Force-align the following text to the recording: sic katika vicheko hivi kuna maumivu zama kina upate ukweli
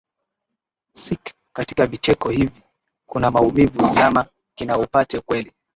sic 0.93 1.33
katika 1.53 1.85
vicheko 1.87 2.29
hivi 2.29 2.61
kuna 3.07 3.31
maumivu 3.31 3.87
zama 3.95 4.25
kina 4.55 4.77
upate 4.77 5.17
ukweli 5.17 5.51